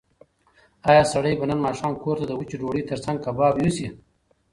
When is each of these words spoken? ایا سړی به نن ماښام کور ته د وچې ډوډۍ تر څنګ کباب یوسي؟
ایا 0.89 1.03
سړی 1.13 1.33
به 1.39 1.45
نن 1.49 1.59
ماښام 1.65 1.93
کور 2.03 2.15
ته 2.19 2.25
د 2.27 2.31
وچې 2.39 2.55
ډوډۍ 2.61 2.81
تر 2.89 2.99
څنګ 3.05 3.17
کباب 3.25 3.53
یوسي؟ 3.61 3.87